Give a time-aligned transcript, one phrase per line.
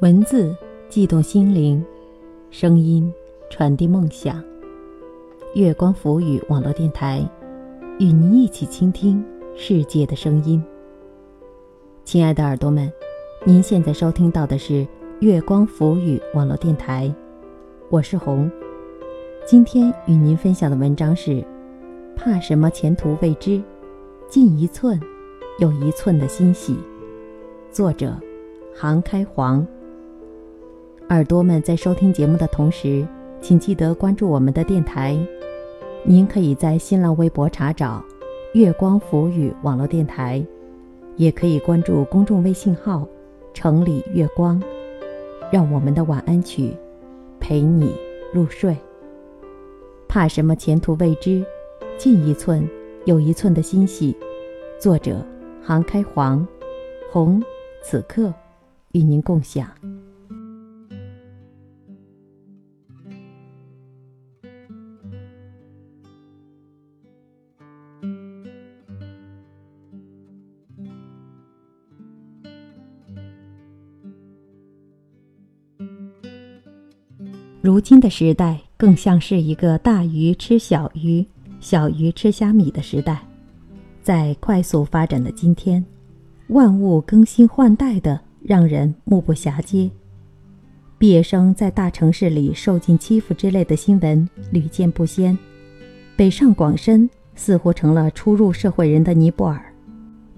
[0.00, 0.56] 文字
[0.88, 1.84] 悸动心灵，
[2.48, 3.12] 声音
[3.50, 4.42] 传递梦想。
[5.52, 7.20] 月光浮语网络电台，
[7.98, 9.22] 与您一起倾听
[9.54, 10.64] 世界的声音。
[12.02, 12.90] 亲爱的耳朵们，
[13.44, 14.86] 您现在收听到的是
[15.20, 17.14] 月光浮语网络电台，
[17.90, 18.50] 我是红。
[19.44, 21.44] 今天与您分享的文章是：
[22.16, 23.62] 怕什么前途未知，
[24.30, 24.98] 进一寸
[25.58, 26.74] 有一寸的欣喜。
[27.70, 28.16] 作者：
[28.74, 29.66] 杭开黄。
[31.10, 33.04] 耳朵们在收听节目的同时，
[33.40, 35.18] 请记得关注我们的电台。
[36.04, 38.00] 您可以在新浪微博查找
[38.54, 40.40] “月光浮语网络电台”，
[41.18, 43.04] 也可以关注公众微信号
[43.52, 44.62] “城里月光”，
[45.50, 46.72] 让我们的晚安曲
[47.40, 47.92] 陪你
[48.32, 48.76] 入睡。
[50.06, 51.44] 怕什么前途未知，
[51.98, 52.64] 进一寸
[53.04, 54.16] 有一寸的欣喜。
[54.78, 55.26] 作者：
[55.60, 56.46] 杭开黄，
[57.10, 57.42] 红，
[57.82, 58.32] 此刻
[58.92, 59.66] 与您共享。
[77.62, 81.24] 如今的时代更像是一个大鱼吃小鱼、
[81.60, 83.20] 小鱼吃虾米的时代。
[84.02, 85.84] 在快速发展的今天，
[86.48, 89.90] 万物更新换代的让人目不暇接。
[90.96, 95.36] 毕业生在大城市里受尽欺负之类的新闻屡见不鲜。
[96.16, 99.62] 北上广深似乎成了初入社会人的尼泊尔，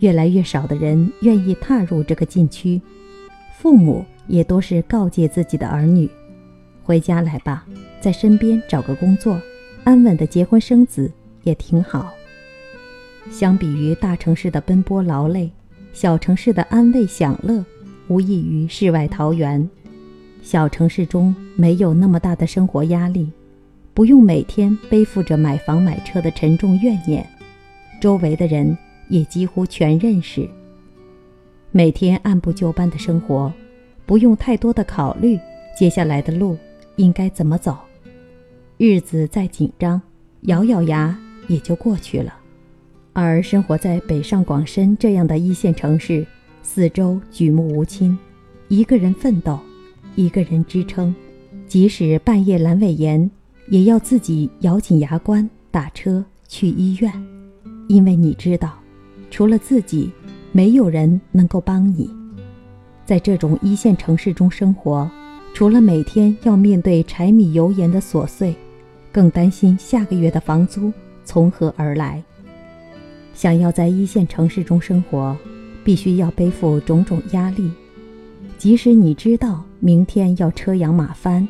[0.00, 2.78] 越来越少的人愿意踏入这个禁区。
[3.56, 6.06] 父母也多是告诫自己的儿女。
[6.86, 7.66] 回家来吧，
[8.00, 9.42] 在身边找个工作，
[9.82, 11.10] 安稳的结婚生子
[11.42, 12.14] 也挺好。
[13.28, 15.50] 相比于大城市的奔波劳累，
[15.92, 17.64] 小城市的安慰享乐，
[18.06, 19.68] 无异于世外桃源。
[20.42, 23.28] 小城市中没有那么大的生活压力，
[23.92, 27.28] 不用每天背负着买房买车的沉重怨念，
[28.00, 30.48] 周围的人也几乎全认识。
[31.72, 33.52] 每天按部就班的生活，
[34.06, 35.36] 不用太多的考虑
[35.76, 36.56] 接下来的路。
[36.96, 37.78] 应该怎么走？
[38.78, 40.00] 日子再紧张，
[40.42, 41.18] 咬咬牙
[41.48, 42.34] 也就过去了。
[43.12, 46.26] 而生活在北上广深这样的一线城市，
[46.62, 48.18] 四周举目无亲，
[48.68, 49.58] 一个人奋斗，
[50.14, 51.14] 一个人支撑，
[51.66, 53.30] 即使半夜阑尾炎，
[53.68, 57.10] 也要自己咬紧牙关打车去医院，
[57.88, 58.78] 因为你知道，
[59.30, 60.10] 除了自己，
[60.52, 62.10] 没有人能够帮你。
[63.06, 65.10] 在这种一线城市中生活。
[65.56, 68.54] 除了每天要面对柴米油盐的琐碎，
[69.10, 70.92] 更担心下个月的房租
[71.24, 72.22] 从何而来。
[73.32, 75.34] 想要在一线城市中生活，
[75.82, 77.70] 必须要背负种种压力。
[78.58, 81.48] 即使你知道明天要车扬马翻，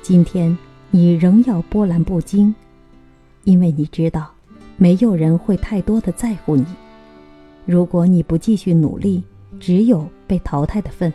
[0.00, 0.56] 今天
[0.90, 2.54] 你仍要波澜不惊，
[3.42, 4.32] 因为你知道，
[4.78, 6.64] 没有人会太多的在乎你。
[7.66, 9.22] 如果你不继续努力，
[9.60, 11.12] 只有被淘汰的份。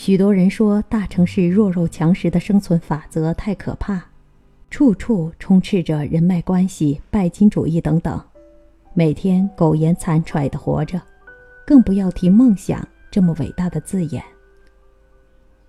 [0.00, 4.00] 许多人说，大城市弱肉强食的生存法则太可怕，
[4.70, 8.22] 处处充斥着人脉关系、拜金主义等等，
[8.94, 11.02] 每天苟延残喘的活着，
[11.66, 14.22] 更不要提梦想这么伟大的字眼。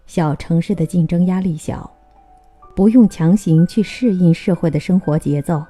[0.06, 1.91] 小城市的竞争压力小，
[2.75, 5.66] 不用强行去适应社会的生活节奏，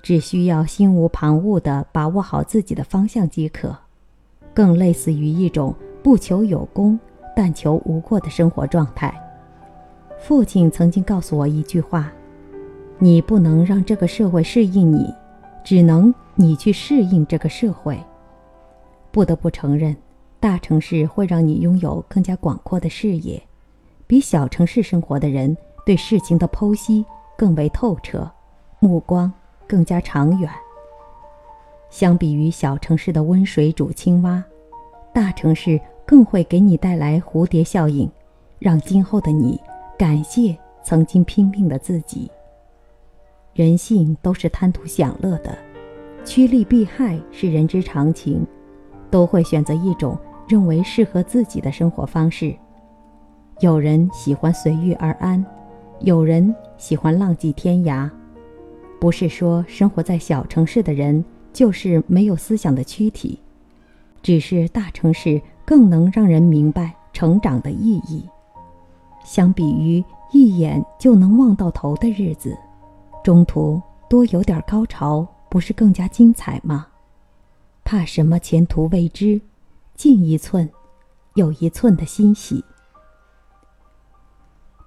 [0.00, 3.76] 只需要心无旁骛地把握好自己的方向即可，
[4.54, 5.74] 更类似于一种
[6.04, 6.96] 不求有功。
[7.36, 9.14] 但求无过的生活状态。
[10.18, 12.10] 父亲曾经告诉我一句话
[12.98, 15.12] ：“你不能让这个社会适应你，
[15.62, 18.02] 只能你去适应这个社会。”
[19.12, 19.94] 不得不承认，
[20.40, 23.42] 大城市会让你拥有更加广阔的视野，
[24.06, 25.54] 比小城市生活的人
[25.84, 27.04] 对事情的剖析
[27.36, 28.26] 更为透彻，
[28.78, 29.30] 目光
[29.66, 30.50] 更加长远。
[31.90, 34.42] 相比于小城市的温水煮青蛙，
[35.12, 35.78] 大城市。
[36.06, 38.08] 更会给你带来蝴蝶效应，
[38.60, 39.60] 让今后的你
[39.98, 42.30] 感谢曾经拼命的自己。
[43.52, 45.58] 人性都是贪图享乐的，
[46.24, 48.46] 趋利避害是人之常情，
[49.10, 50.16] 都会选择一种
[50.46, 52.54] 认为适合自己的生活方式。
[53.60, 55.44] 有人喜欢随遇而安，
[56.00, 58.08] 有人喜欢浪迹天涯。
[59.00, 63.40] 不是说生活在小城市的人就是没有思想的躯体，
[64.22, 65.40] 只是大城市。
[65.66, 68.26] 更能让人明白成长的意义。
[69.24, 70.02] 相比于
[70.32, 72.56] 一眼就能望到头的日子，
[73.24, 76.86] 中途多有点高潮，不是更加精彩吗？
[77.84, 79.40] 怕什么前途未知，
[79.94, 80.70] 进一寸，
[81.34, 82.64] 有一寸的欣喜。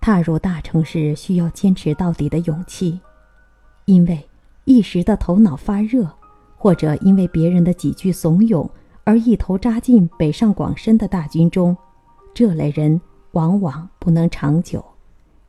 [0.02, 3.00] 踏入大城市需要坚持到底的勇气，
[3.86, 4.30] 因为
[4.64, 6.10] 一时的头脑发热，
[6.58, 8.70] 或者因为别人的几句怂恿
[9.10, 11.76] 而一头扎进北上广深的大军中，
[12.32, 13.02] 这类人
[13.32, 14.86] 往往不能长久，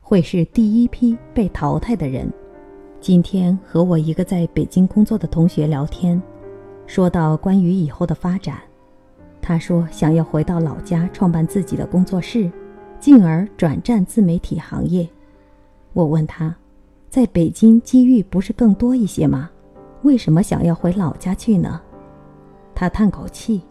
[0.01, 2.27] 会是第一批被淘汰的人。
[2.99, 6.19] 今天和我一个在北京工作的同学聊天，
[6.87, 8.57] 说到关于以后的发展，
[9.43, 12.51] 他说想要回到老家创办自己的工作室。
[12.99, 15.07] 进而转战自媒体行业。
[15.93, 16.55] 我问他，
[17.11, 19.51] 在北京机遇不是更多一些吗？
[20.01, 21.79] 为什么想要回老家去呢？
[22.81, 23.61] 他叹口气，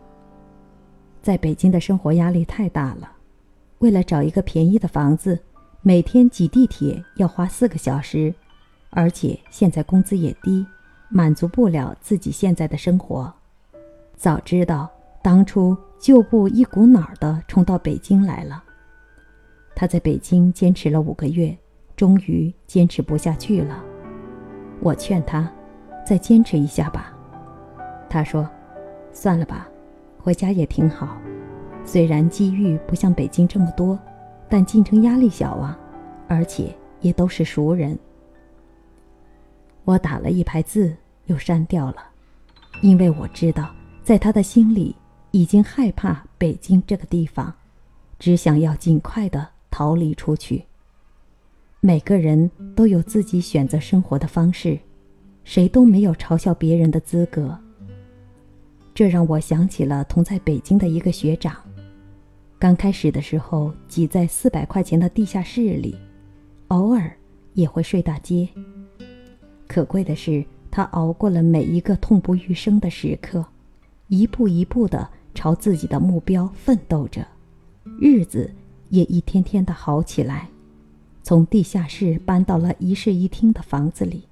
[1.21, 3.11] 在北京的生活压力太大了，
[3.81, 5.37] 为了找一个便宜的房子，
[5.83, 8.33] 每天挤地铁要花四个小时，
[8.91, 10.65] 而且现在工资也低，
[11.09, 13.35] 满足不了自己现在的生活。
[14.15, 14.89] 早知道
[15.25, 18.63] 当初就不一股脑的冲到北京来了。
[19.75, 21.59] 他在北京坚持了五个月，
[21.97, 23.83] 终于坚持不下去了。
[24.79, 25.53] 我劝他，
[26.07, 27.13] 再坚持一下吧。
[28.09, 28.49] 他说
[29.13, 29.69] ：“算了吧，
[30.19, 31.17] 回家也挺好。
[31.85, 33.99] 虽然机遇不像北京这么多，
[34.49, 35.79] 但竞争压力小啊，
[36.29, 37.99] 而且也都是熟人。”
[39.85, 40.95] 我打了一排字，
[41.27, 41.97] 又删掉了，
[42.83, 43.71] 因为我知道，
[44.03, 44.95] 在他的心里
[45.31, 47.53] 已经害怕北京这个地方，
[48.19, 49.49] 只想要尽快的。
[49.73, 50.65] 逃离出去。
[51.79, 54.79] 每个人都有自己选择生活的方式，
[55.45, 57.57] 谁都没有嘲笑别人的资格。
[59.01, 61.57] 这让我想起了同在北京的一个学长，
[62.59, 65.97] 刚开始的时候挤在四百块钱的地下室里，
[66.69, 67.11] 偶尔
[67.55, 68.47] 也会睡大街。
[69.67, 73.43] 可贵的是，他熬过了每一个痛不欲生的时刻，
[74.09, 77.27] 一步一步的朝自己的目标奋斗着，
[77.99, 78.53] 日子。
[78.91, 80.47] 也一天天的好起来，
[81.23, 84.25] 从地下室搬到了一室一厅的房子里。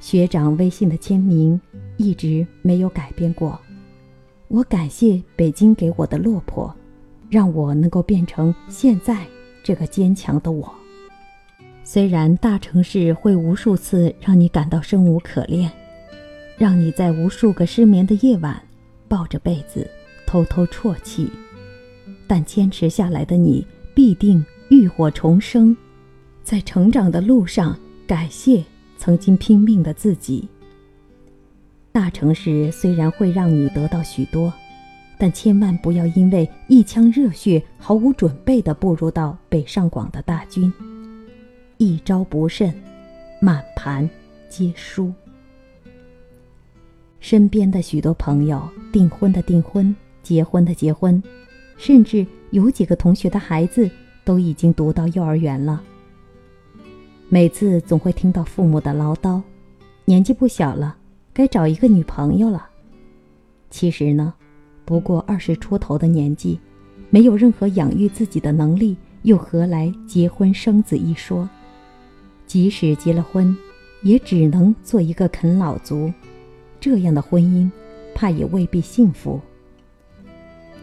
[0.00, 1.60] 学长微信的签名
[1.96, 3.60] 一直没有改变过。
[4.48, 6.74] 我感谢北京给我的落魄，
[7.28, 9.24] 让我能够变成现在
[9.62, 10.74] 这个坚强的我。
[11.84, 15.70] 虽然大城市会无数次让你感到生无可恋，
[16.56, 18.60] 让你在无数个失眠的夜晚
[19.06, 19.88] 抱着被子
[20.26, 21.30] 偷偷啜泣。
[22.26, 25.76] 但坚持下来的你，必定浴火重生，
[26.42, 28.64] 在成长的路上，感谢
[29.00, 30.46] 曾经拼命的自己。
[31.90, 34.52] 大城市虽然会让你得到许多，
[35.16, 40.70] 但千万不要因为一腔热血，毫无准备的步入到北上广的大军，
[41.78, 42.74] 一招不慎，
[43.40, 44.08] 满盘
[44.50, 45.10] 皆输。
[47.20, 51.22] 身边的许多朋友，订婚的订婚，结婚的结婚。
[51.78, 53.90] 甚至有几个同学的孩子
[54.26, 55.82] 都已经读到幼儿园了。
[57.32, 59.40] 每次总会听到父母的唠叨
[60.04, 60.96] ：“年纪不小了，
[61.32, 62.68] 该找一个女朋友了。”
[63.70, 64.34] 其实呢，
[64.84, 66.58] 不过二十出头的年纪，
[67.08, 71.48] 没有任何养育自己的能力，又何来结婚生子一说？
[72.48, 73.56] 即使结了婚，
[74.02, 76.12] 也只能做一个啃老族，
[76.80, 77.70] 这样的婚姻，
[78.12, 79.40] 怕也未必幸福。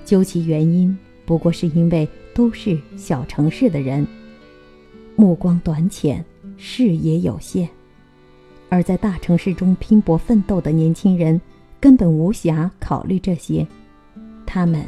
[0.05, 4.07] 究其原因，不过是因为都是小城市的人，
[5.17, 6.23] 目光短浅，
[6.57, 7.67] 视野有限；
[8.69, 11.39] 而在大城市中拼搏奋斗的年轻人，
[11.79, 13.65] 根本无暇考虑这些。
[14.45, 14.83] 他们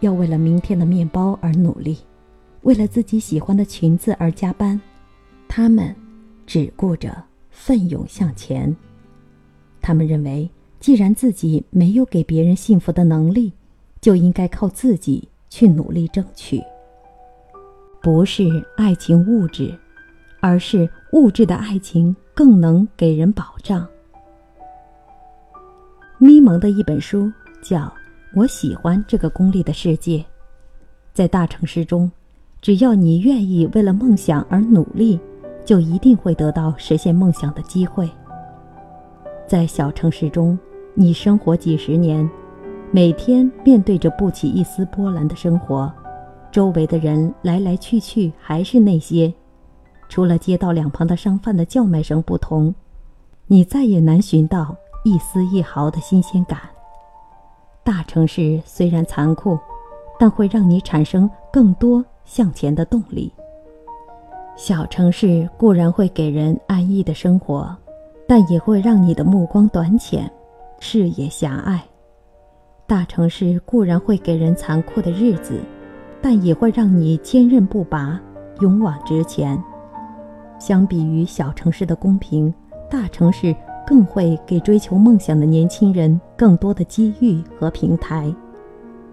[0.00, 1.98] 要为了明天的面包而努力，
[2.62, 4.80] 为了自己喜欢的裙子而加班，
[5.48, 5.94] 他们
[6.46, 8.74] 只顾着奋勇向前。
[9.80, 10.50] 他们认为，
[10.80, 13.52] 既然自己没有给别人幸福的能力，
[14.00, 16.60] 就应该靠自己去努力争取。
[18.02, 18.44] 不是
[18.76, 19.74] 爱情物质，
[20.40, 23.86] 而是物质的爱情更能给人保障。
[26.18, 27.30] 咪蒙的一本书
[27.62, 27.78] 叫
[28.34, 30.18] 《我喜欢这个功利的世界》。
[31.12, 32.10] 在大城市中，
[32.60, 35.20] 只要你愿意为了梦想而努力，
[35.64, 38.10] 就一定会得到实现梦想的机会。
[39.46, 40.58] 在小城市中，
[40.94, 42.28] 你生活几十年。
[42.90, 45.92] 每天面对着不起一丝波澜的生活，
[46.50, 49.32] 周围的人来来去去还是那些，
[50.08, 52.74] 除了街道两旁的商贩的叫卖声不同，
[53.46, 56.58] 你再也难寻到一丝一毫的新鲜感。
[57.82, 59.58] 大城市虽然残酷，
[60.18, 63.32] 但会让你产生更多向前的动力。
[64.56, 67.76] 小城市固然会给人安逸的生活，
[68.28, 70.30] 但也会让你的目光短浅，
[70.78, 71.82] 视野狭隘。
[72.86, 75.60] 大城市固然会给人残酷的日子，
[76.22, 78.20] 但也会让你坚韧不拔、
[78.60, 79.60] 勇往直前。
[80.66, 82.50] 相比于小城市的公平，
[82.90, 83.54] 大城市
[83.86, 88.34] 更会给追求梦想的年轻人更多的机遇和平台。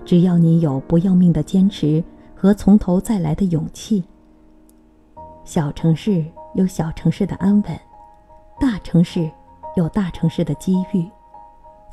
[0.05, 2.01] 只要你有不要命的坚持
[2.34, 4.01] 和从头再来的勇气。
[5.43, 6.24] 小城市
[6.55, 7.79] 有小城市的安稳，
[8.58, 9.29] 大城市
[9.75, 11.05] 有大城市的机遇。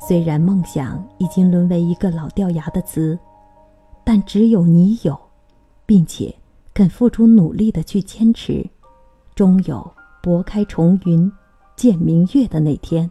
[0.07, 3.19] 虽然梦想已经沦为一个老掉牙的词，
[4.05, 5.19] 但只有你有，
[5.85, 6.33] 并且
[6.73, 8.65] 肯付出努力的去坚持，
[9.39, 9.89] 终有
[10.21, 11.31] 拨开重云
[11.77, 13.09] 见明月的那天。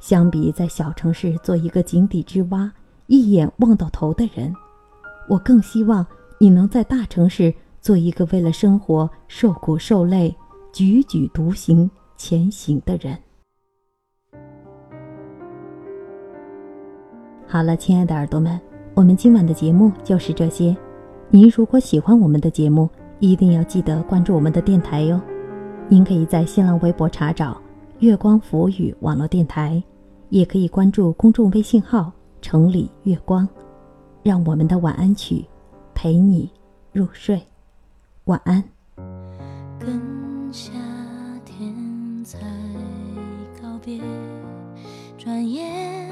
[0.00, 2.72] 相比在小城市做一个井底之蛙，
[3.06, 4.52] 一眼望到头的人，
[5.28, 6.04] 我更希望
[6.40, 10.34] 你能在大城市做一个为了生活受苦受累、
[10.72, 13.16] 踽踽独行前行的人。
[17.46, 18.60] 好了，亲爱的耳朵们，
[18.94, 20.76] 我们今晚的节目就是这些。
[21.30, 22.90] 您如果喜欢我们的节目，
[23.20, 25.20] 一定要记得关注我们的电台哟。
[25.88, 27.60] 您可以在新浪微博查找
[28.00, 29.82] “月光浮语网络电台”，
[30.30, 33.48] 也可以关注公众微信号“城里月光”。
[34.22, 35.44] 让我们的晚安曲
[35.94, 36.50] 陪你
[36.92, 37.40] 入睡，
[38.24, 38.64] 晚安。
[39.78, 40.00] 跟
[40.50, 40.72] 夏
[41.44, 42.38] 天才
[43.60, 44.00] 告别，
[45.18, 46.08] 转眼。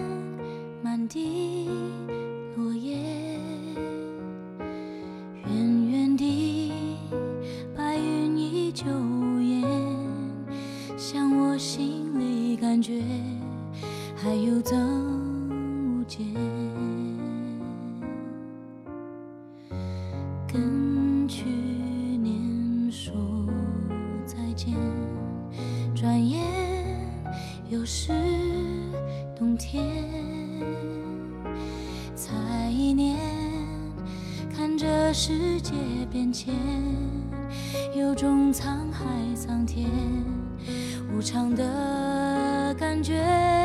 [0.82, 1.51] 满地
[27.73, 28.12] 又是
[29.35, 29.83] 冬天。
[32.14, 32.35] 才
[32.71, 33.19] 一年，
[34.55, 35.73] 看着世界
[36.11, 36.55] 变迁，
[37.97, 39.88] 有种沧海桑田
[41.17, 43.62] 无常的感觉。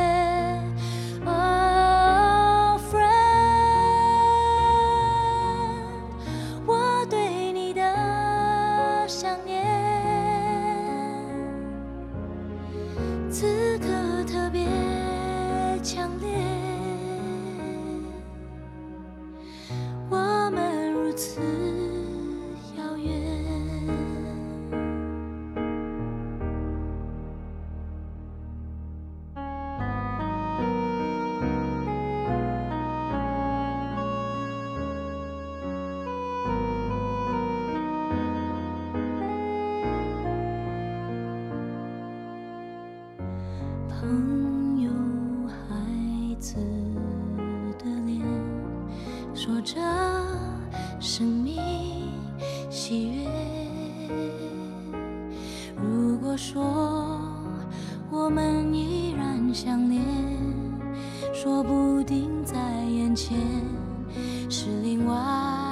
[44.08, 44.90] 朋友，
[45.50, 46.56] 孩子
[47.78, 48.22] 的脸，
[49.36, 49.76] 说着
[50.98, 51.58] 生命
[52.70, 53.28] 喜悦。
[55.76, 57.20] 如果说
[58.10, 60.02] 我们依然相恋，
[61.34, 63.38] 说不定在眼前
[64.50, 65.67] 是另外。